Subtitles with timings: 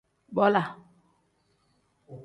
[0.35, 0.63] Bola.